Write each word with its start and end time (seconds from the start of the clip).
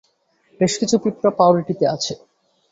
বেশ 0.59 0.73
কিছু 0.79 0.95
পিঁপড়া 1.03 1.31
পাউরুটিতে 1.39 1.85
আছে। 1.95 2.13